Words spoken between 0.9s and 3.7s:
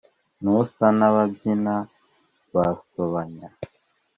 na babyina basobanya